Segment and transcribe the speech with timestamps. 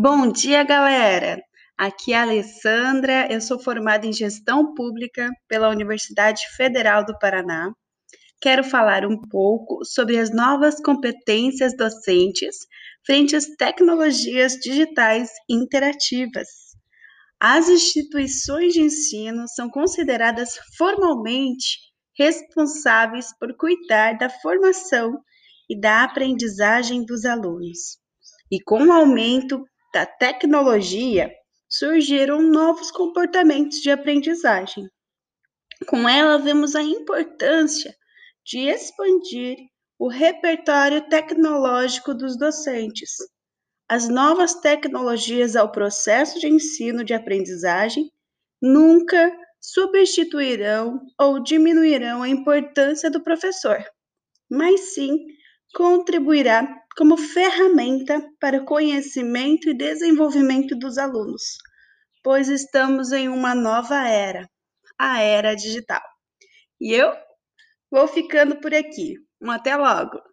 [0.00, 1.42] Bom dia, galera!
[1.76, 7.72] Aqui é a Alessandra, eu sou formada em Gestão Pública pela Universidade Federal do Paraná.
[8.40, 12.58] Quero falar um pouco sobre as novas competências docentes
[13.04, 16.46] frente às tecnologias digitais interativas.
[17.40, 21.76] As instituições de ensino são consideradas formalmente
[22.16, 25.18] responsáveis por cuidar da formação
[25.68, 27.98] e da aprendizagem dos alunos.
[28.48, 31.32] E com o aumento da tecnologia,
[31.68, 34.88] surgiram novos comportamentos de aprendizagem.
[35.86, 37.94] Com ela, vemos a importância
[38.44, 39.56] de expandir
[39.98, 43.10] o repertório tecnológico dos docentes.
[43.88, 48.10] As novas tecnologias ao processo de ensino de aprendizagem
[48.60, 53.84] nunca substituirão ou diminuirão a importância do professor,
[54.48, 55.16] mas sim
[55.74, 61.58] contribuirá como ferramenta para o conhecimento e desenvolvimento dos alunos,
[62.22, 64.48] pois estamos em uma nova era,
[64.98, 66.02] a era digital.
[66.80, 67.12] E eu
[67.90, 69.14] vou ficando por aqui.
[69.40, 70.27] Um até logo!